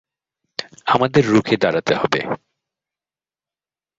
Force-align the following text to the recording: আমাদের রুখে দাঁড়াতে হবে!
আমাদের 0.85 1.23
রুখে 1.27 1.55
দাঁড়াতে 1.57 1.93
হবে! 1.95 2.19